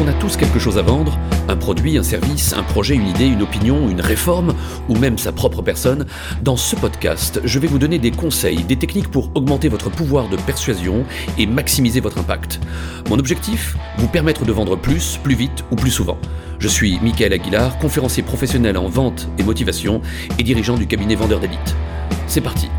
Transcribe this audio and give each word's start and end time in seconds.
qu'on 0.00 0.08
a 0.08 0.14
tous 0.14 0.38
quelque 0.38 0.58
chose 0.58 0.78
à 0.78 0.82
vendre, 0.82 1.18
un 1.48 1.56
produit, 1.56 1.98
un 1.98 2.02
service, 2.02 2.54
un 2.54 2.62
projet, 2.62 2.94
une 2.94 3.06
idée, 3.06 3.26
une 3.26 3.42
opinion, 3.42 3.90
une 3.90 4.00
réforme, 4.00 4.54
ou 4.88 4.96
même 4.96 5.18
sa 5.18 5.30
propre 5.30 5.60
personne, 5.60 6.06
dans 6.40 6.56
ce 6.56 6.74
podcast, 6.74 7.38
je 7.44 7.58
vais 7.58 7.66
vous 7.66 7.78
donner 7.78 7.98
des 7.98 8.10
conseils, 8.10 8.64
des 8.64 8.76
techniques 8.76 9.10
pour 9.10 9.30
augmenter 9.34 9.68
votre 9.68 9.90
pouvoir 9.90 10.30
de 10.30 10.38
persuasion 10.38 11.04
et 11.36 11.46
maximiser 11.46 12.00
votre 12.00 12.16
impact. 12.16 12.60
Mon 13.10 13.18
objectif 13.18 13.76
Vous 13.98 14.08
permettre 14.08 14.46
de 14.46 14.52
vendre 14.52 14.76
plus, 14.76 15.18
plus 15.22 15.34
vite 15.34 15.64
ou 15.70 15.76
plus 15.76 15.90
souvent. 15.90 16.16
Je 16.58 16.68
suis 16.68 16.98
Michael 17.02 17.34
Aguilar, 17.34 17.78
conférencier 17.78 18.22
professionnel 18.22 18.78
en 18.78 18.88
vente 18.88 19.28
et 19.38 19.42
motivation 19.42 20.00
et 20.38 20.42
dirigeant 20.42 20.78
du 20.78 20.86
cabinet 20.86 21.14
Vendeur 21.14 21.40
d'élite. 21.40 21.76
C'est 22.26 22.40
parti 22.40 22.70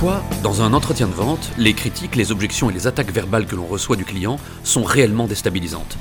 Parfois, 0.00 0.22
dans 0.44 0.62
un 0.62 0.74
entretien 0.74 1.08
de 1.08 1.12
vente, 1.12 1.50
les 1.58 1.74
critiques, 1.74 2.14
les 2.14 2.30
objections 2.30 2.70
et 2.70 2.72
les 2.72 2.86
attaques 2.86 3.10
verbales 3.10 3.46
que 3.46 3.56
l'on 3.56 3.66
reçoit 3.66 3.96
du 3.96 4.04
client 4.04 4.38
sont 4.62 4.84
réellement 4.84 5.26
déstabilisantes. 5.26 5.98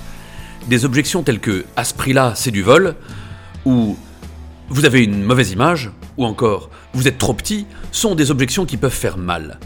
Des 0.67 0.85
objections 0.85 1.23
telles 1.23 1.39
que 1.39 1.65
à 1.75 1.83
ce 1.83 1.95
prix-là, 1.95 2.33
c'est 2.35 2.51
du 2.51 2.61
vol, 2.61 2.93
ou 3.65 3.97
vous 4.69 4.85
avez 4.85 5.03
une 5.03 5.23
mauvaise 5.23 5.49
image, 5.49 5.89
ou 6.15 6.25
encore 6.25 6.69
vous 6.93 7.07
êtes 7.07 7.17
trop 7.17 7.33
petit, 7.33 7.65
sont 7.91 8.13
des 8.13 8.29
objections 8.29 8.67
qui 8.67 8.77
peuvent 8.77 8.91
faire 8.91 9.17
mal. 9.17 9.59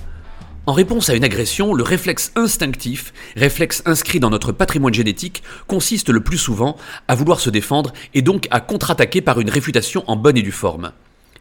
En 0.66 0.72
réponse 0.72 1.10
à 1.10 1.16
une 1.16 1.26
agression, 1.26 1.74
le 1.74 1.84
réflexe 1.84 2.32
instinctif, 2.38 3.12
réflexe 3.36 3.84
inscrit 3.86 4.22
dans 4.22 4.30
notre 4.30 4.54
patrimoine 4.54 4.94
génétique, 4.94 5.44
consiste 5.68 6.08
le 6.08 6.24
plus 6.24 6.38
souvent 6.38 6.78
à 7.10 7.16
vouloir 7.16 7.42
se 7.42 7.50
défendre 7.50 7.92
et 8.14 8.22
donc 8.22 8.48
à 8.50 8.62
contre-attaquer 8.62 9.20
par 9.20 9.42
une 9.42 9.50
réfutation 9.50 10.06
en 10.08 10.16
bonne 10.16 10.38
et 10.38 10.42
due 10.42 10.54
forme. 10.54 10.94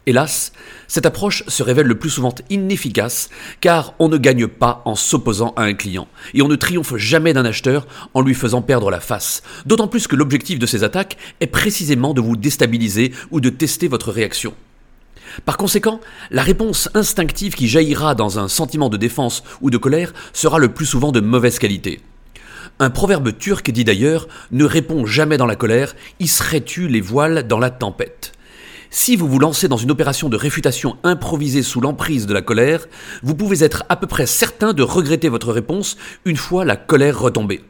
Hélas, 0.06 0.52
cette 0.88 1.04
approche 1.04 1.44
se 1.46 1.62
révèle 1.62 1.86
le 1.86 1.98
plus 1.98 2.08
souvent 2.08 2.34
inefficace 2.48 3.28
car 3.60 3.94
on 3.98 4.08
ne 4.08 4.16
gagne 4.16 4.46
pas 4.46 4.80
en 4.86 4.94
s'opposant 4.94 5.52
à 5.56 5.64
un 5.64 5.74
client 5.74 6.08
et 6.32 6.40
on 6.40 6.48
ne 6.48 6.56
triomphe 6.56 6.96
jamais 6.96 7.34
d'un 7.34 7.44
acheteur 7.44 7.86
en 8.14 8.22
lui 8.22 8.34
faisant 8.34 8.62
perdre 8.62 8.90
la 8.90 9.00
face. 9.00 9.42
D'autant 9.66 9.88
plus 9.88 10.06
que 10.06 10.16
l'objectif 10.16 10.58
de 10.58 10.66
ces 10.66 10.84
attaques 10.84 11.18
est 11.40 11.46
précisément 11.46 12.14
de 12.14 12.22
vous 12.22 12.36
déstabiliser 12.36 13.12
ou 13.30 13.40
de 13.40 13.50
tester 13.50 13.88
votre 13.88 14.10
réaction. 14.10 14.54
Par 15.44 15.58
conséquent, 15.58 16.00
la 16.30 16.42
réponse 16.42 16.88
instinctive 16.94 17.54
qui 17.54 17.68
jaillira 17.68 18.14
dans 18.14 18.38
un 18.38 18.48
sentiment 18.48 18.88
de 18.88 18.96
défense 18.96 19.44
ou 19.60 19.70
de 19.70 19.76
colère 19.76 20.12
sera 20.32 20.58
le 20.58 20.72
plus 20.72 20.86
souvent 20.86 21.12
de 21.12 21.20
mauvaise 21.20 21.58
qualité. 21.58 22.00
Un 22.78 22.90
proverbe 22.90 23.36
turc 23.36 23.70
dit 23.70 23.84
d'ailleurs 23.84 24.26
Ne 24.50 24.64
réponds 24.64 25.04
jamais 25.04 25.36
dans 25.36 25.46
la 25.46 25.56
colère, 25.56 25.94
y 26.18 26.26
serais-tu 26.26 26.88
les 26.88 27.02
voiles 27.02 27.46
dans 27.46 27.58
la 27.58 27.70
tempête. 27.70 28.32
Si 28.92 29.14
vous 29.14 29.28
vous 29.28 29.38
lancez 29.38 29.68
dans 29.68 29.76
une 29.76 29.92
opération 29.92 30.28
de 30.28 30.36
réfutation 30.36 30.96
improvisée 31.04 31.62
sous 31.62 31.80
l'emprise 31.80 32.26
de 32.26 32.34
la 32.34 32.42
colère, 32.42 32.88
vous 33.22 33.36
pouvez 33.36 33.62
être 33.62 33.84
à 33.88 33.94
peu 33.94 34.08
près 34.08 34.26
certain 34.26 34.72
de 34.72 34.82
regretter 34.82 35.28
votre 35.28 35.52
réponse 35.52 35.96
une 36.24 36.36
fois 36.36 36.64
la 36.64 36.74
colère 36.74 37.20
retombée. 37.20 37.60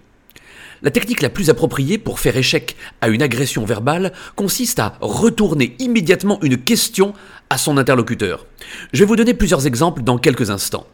La 0.81 0.91
technique 0.91 1.21
la 1.21 1.29
plus 1.29 1.51
appropriée 1.51 1.99
pour 1.99 2.21
faire 2.21 2.39
échec 2.39 2.75
à 3.03 3.09
une 3.09 3.21
agression 3.21 3.67
verbale 3.67 4.15
consiste 4.35 4.79
à 4.79 4.97
retourner 5.03 5.77
immédiatement 5.79 6.39
une 6.41 6.57
question 6.57 7.13
à 7.51 7.59
son 7.59 7.77
interlocuteur. 7.77 8.47
Je 8.95 9.01
vais 9.01 9.07
vous 9.07 9.17
donner 9.17 9.35
plusieurs 9.35 9.67
exemples 9.67 10.03
dans 10.03 10.17
quelques 10.17 10.49
instants. 10.49 10.87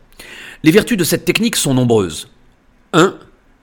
Les 0.65 0.73
vertus 0.73 0.99
de 0.99 1.05
cette 1.05 1.25
technique 1.25 1.55
sont 1.55 1.75
nombreuses. 1.75 2.29
1. 2.95 3.17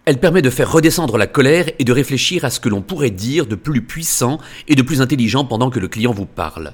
Elle 0.06 0.20
permet 0.20 0.42
de 0.42 0.50
faire 0.50 0.72
redescendre 0.72 1.18
la 1.18 1.28
colère 1.28 1.70
et 1.80 1.86
de 1.86 1.92
réfléchir 1.94 2.44
à 2.44 2.50
ce 2.50 2.60
que 2.60 2.68
l'on 2.68 2.82
pourrait 2.82 3.10
dire 3.10 3.46
de 3.46 3.56
plus 3.56 3.82
puissant 3.82 4.38
et 4.68 4.76
de 4.76 4.82
plus 4.82 5.02
intelligent 5.02 5.46
pendant 5.46 5.70
que 5.70 5.80
le 5.80 5.88
client 5.88 6.12
vous 6.12 6.26
parle. 6.26 6.74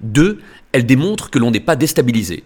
2. 0.00 0.40
Elle 0.72 0.86
démontre 0.86 1.28
que 1.28 1.38
l'on 1.38 1.50
n'est 1.50 1.60
pas 1.60 1.76
déstabilisé. 1.76 2.42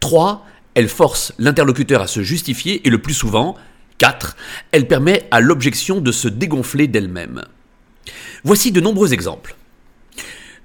3. 0.00 0.46
Elle 0.74 0.88
force 0.88 1.34
l'interlocuteur 1.38 2.00
à 2.00 2.06
se 2.06 2.22
justifier 2.22 2.86
et 2.86 2.90
le 2.90 3.00
plus 3.00 3.12
souvent, 3.12 3.56
4. 3.98 4.36
Elle 4.72 4.88
permet 4.88 5.28
à 5.30 5.40
l'objection 5.40 6.00
de 6.00 6.12
se 6.12 6.28
dégonfler 6.28 6.88
d'elle-même. 6.88 7.44
Voici 8.42 8.72
de 8.72 8.80
nombreux 8.80 9.12
exemples. 9.12 9.54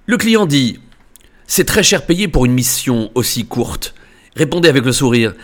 Le 0.05 0.15
client 0.15 0.45
dit 0.45 0.79
C'est 1.45 1.65
très 1.65 1.83
cher 1.83 2.05
payé 2.05 2.29
pour 2.29 2.45
une 2.45 2.53
mission 2.53 3.11
aussi 3.15 3.45
courte. 3.45 3.95
Répondez 4.37 4.69
avec 4.69 4.85
le 4.85 4.93
sourire 4.93 5.35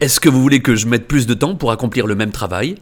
Est-ce 0.00 0.20
que 0.20 0.28
vous 0.28 0.40
voulez 0.40 0.62
que 0.62 0.76
je 0.76 0.86
mette 0.86 1.08
plus 1.08 1.26
de 1.26 1.34
temps 1.34 1.56
pour 1.56 1.72
accomplir 1.72 2.06
le 2.06 2.14
même 2.14 2.32
travail? 2.32 2.76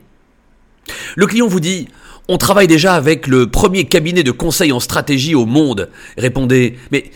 Le 1.17 1.27
client 1.27 1.47
vous 1.47 1.61
dit 1.61 1.89
On 2.29 2.39
travaille 2.39 2.67
déjà 2.67 2.95
avec 2.95 3.27
le 3.27 3.51
premier 3.51 3.85
cabinet 3.85 4.23
de 4.23 4.31
conseil 4.31 4.73
en 4.73 4.81
stratégie 4.81 5.35
au 5.35 5.47
monde. 5.47 5.89
Répondez 6.17 6.79
Mais 6.93 7.11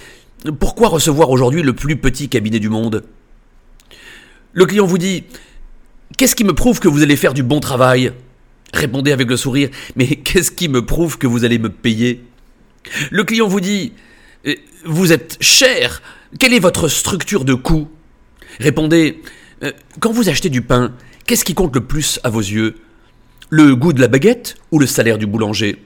pourquoi 0.58 0.88
recevoir 0.88 1.30
aujourd'hui 1.30 1.62
le 1.62 1.72
plus 1.72 1.96
petit 1.96 2.28
cabinet 2.28 2.58
du 2.58 2.68
monde? 2.68 3.04
Le 4.52 4.66
client 4.66 4.86
vous 4.86 4.98
dit 4.98 5.24
Qu'est-ce 6.16 6.34
qui 6.34 6.44
me 6.44 6.52
prouve 6.52 6.80
que 6.80 6.88
vous 6.88 7.02
allez 7.02 7.16
faire 7.16 7.34
du 7.34 7.42
bon 7.42 7.60
travail? 7.60 8.12
Répondez 8.74 9.12
avec 9.12 9.28
le 9.28 9.36
sourire 9.36 9.70
Mais 9.96 10.06
qu'est-ce 10.24 10.50
qui 10.50 10.68
me 10.68 10.84
prouve 10.84 11.18
que 11.18 11.26
vous 11.26 11.44
allez 11.44 11.58
me 11.58 11.68
payer? 11.68 12.24
Le 13.10 13.24
client 13.24 13.48
vous 13.48 13.60
dit 13.60 13.92
euh, 14.46 14.54
Vous 14.84 15.12
êtes 15.12 15.36
cher. 15.40 16.02
Quelle 16.38 16.54
est 16.54 16.60
votre 16.60 16.88
structure 16.88 17.44
de 17.44 17.54
coût? 17.54 17.88
Répondez 18.58 19.22
euh, 19.62 19.72
Quand 20.00 20.12
vous 20.12 20.28
achetez 20.28 20.50
du 20.50 20.62
pain, 20.62 20.94
qu'est-ce 21.26 21.44
qui 21.44 21.54
compte 21.54 21.74
le 21.74 21.84
plus 21.84 22.18
à 22.24 22.30
vos 22.30 22.40
yeux? 22.40 22.76
Le 23.52 23.76
goût 23.76 23.92
de 23.92 24.00
la 24.00 24.08
baguette 24.08 24.54
ou 24.70 24.78
le 24.78 24.86
salaire 24.86 25.18
du 25.18 25.26
boulanger? 25.26 25.84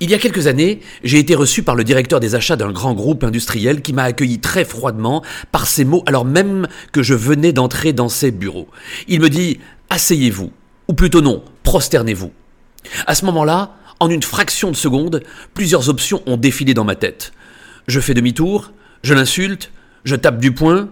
Il 0.00 0.10
y 0.10 0.14
a 0.14 0.18
quelques 0.18 0.48
années, 0.48 0.80
j'ai 1.04 1.20
été 1.20 1.36
reçu 1.36 1.62
par 1.62 1.76
le 1.76 1.84
directeur 1.84 2.18
des 2.18 2.34
achats 2.34 2.56
d'un 2.56 2.72
grand 2.72 2.94
groupe 2.94 3.22
industriel 3.22 3.80
qui 3.80 3.92
m'a 3.92 4.02
accueilli 4.02 4.40
très 4.40 4.64
froidement 4.64 5.22
par 5.52 5.68
ces 5.68 5.84
mots 5.84 6.02
alors 6.04 6.24
même 6.24 6.66
que 6.90 7.04
je 7.04 7.14
venais 7.14 7.52
d'entrer 7.52 7.92
dans 7.92 8.08
ses 8.08 8.32
bureaux. 8.32 8.66
Il 9.06 9.20
me 9.20 9.30
dit 9.30 9.60
Asseyez-vous, 9.88 10.50
ou 10.88 10.94
plutôt 10.94 11.20
non, 11.20 11.44
prosternez-vous. 11.62 12.32
À 13.06 13.14
ce 13.14 13.24
moment-là, 13.26 13.76
en 14.00 14.10
une 14.10 14.24
fraction 14.24 14.72
de 14.72 14.76
seconde, 14.76 15.22
plusieurs 15.54 15.88
options 15.88 16.24
ont 16.26 16.36
défilé 16.36 16.74
dans 16.74 16.82
ma 16.82 16.96
tête. 16.96 17.32
Je 17.86 18.00
fais 18.00 18.14
demi-tour, 18.14 18.72
je 19.04 19.14
l'insulte, 19.14 19.70
je 20.02 20.16
tape 20.16 20.40
du 20.40 20.50
poing. 20.50 20.88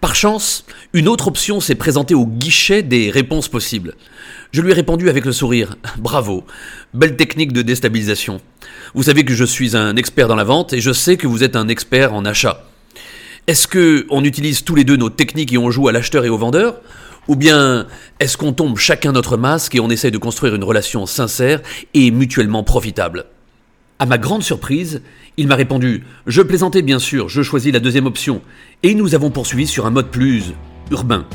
Par 0.00 0.14
chance, 0.14 0.64
une 0.92 1.08
autre 1.08 1.28
option 1.28 1.60
s'est 1.60 1.74
présentée 1.74 2.14
au 2.14 2.26
guichet 2.26 2.82
des 2.82 3.10
réponses 3.10 3.48
possibles. 3.48 3.94
Je 4.52 4.62
lui 4.62 4.70
ai 4.70 4.74
répondu 4.74 5.08
avec 5.08 5.24
le 5.24 5.32
sourire. 5.32 5.76
Bravo. 5.98 6.44
Belle 6.94 7.16
technique 7.16 7.52
de 7.52 7.62
déstabilisation. 7.62 8.40
Vous 8.94 9.04
savez 9.04 9.24
que 9.24 9.34
je 9.34 9.44
suis 9.44 9.76
un 9.76 9.96
expert 9.96 10.28
dans 10.28 10.36
la 10.36 10.44
vente 10.44 10.72
et 10.72 10.80
je 10.80 10.92
sais 10.92 11.16
que 11.16 11.26
vous 11.26 11.44
êtes 11.44 11.56
un 11.56 11.68
expert 11.68 12.14
en 12.14 12.24
achat. 12.24 12.64
Est-ce 13.46 13.66
que 13.66 14.06
on 14.10 14.24
utilise 14.24 14.64
tous 14.64 14.74
les 14.74 14.84
deux 14.84 14.96
nos 14.96 15.10
techniques 15.10 15.52
et 15.52 15.58
on 15.58 15.70
joue 15.70 15.88
à 15.88 15.92
l'acheteur 15.92 16.24
et 16.24 16.28
au 16.28 16.38
vendeur? 16.38 16.80
Ou 17.28 17.36
bien 17.36 17.86
est-ce 18.20 18.36
qu'on 18.36 18.52
tombe 18.52 18.78
chacun 18.78 19.12
notre 19.12 19.36
masque 19.36 19.74
et 19.74 19.80
on 19.80 19.90
essaie 19.90 20.10
de 20.10 20.18
construire 20.18 20.54
une 20.54 20.64
relation 20.64 21.06
sincère 21.06 21.60
et 21.94 22.10
mutuellement 22.10 22.64
profitable? 22.64 23.26
À 24.00 24.06
ma 24.06 24.16
grande 24.16 24.44
surprise, 24.44 25.02
il 25.36 25.48
m'a 25.48 25.56
répondu 25.56 26.04
Je 26.28 26.40
plaisantais 26.40 26.82
bien 26.82 27.00
sûr, 27.00 27.28
je 27.28 27.42
choisis 27.42 27.72
la 27.72 27.80
deuxième 27.80 28.06
option. 28.06 28.42
Et 28.84 28.94
nous 28.94 29.16
avons 29.16 29.30
poursuivi 29.30 29.66
sur 29.66 29.86
un 29.86 29.90
mode 29.90 30.12
plus 30.12 30.54
urbain. 30.92 31.26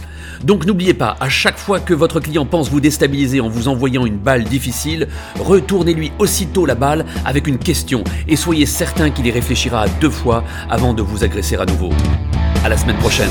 Donc 0.46 0.66
n'oubliez 0.66 0.94
pas, 0.94 1.18
à 1.20 1.28
chaque 1.28 1.58
fois 1.58 1.82
que 1.82 1.94
votre 1.94 2.22
client 2.22 2.46
pense 2.46 2.70
vous 2.70 2.80
déstabiliser 2.80 3.42
en 3.42 3.50
vous 3.50 3.68
envoyant 3.68 4.06
une 4.06 4.18
balle 4.18 4.46
difficile, 4.46 5.10
retournez-lui 5.40 6.14
aussitôt 6.20 6.66
la 6.66 6.76
balle 6.76 7.06
avec 7.26 7.48
une 7.48 7.58
question 7.58 8.06
et 8.30 8.38
soyez 8.38 8.66
certain 8.66 9.10
qu'il 9.10 9.28
y 9.28 9.32
réfléchira 9.32 9.86
deux 10.00 10.10
fois 10.10 10.46
avant 10.70 10.94
de 10.94 11.02
vous 11.02 11.26
agresser 11.26 11.58
à 11.58 11.66
nouveau. 11.66 11.90
À 12.64 12.70
la 12.70 12.78
semaine 12.78 12.98
prochaine. 12.98 13.30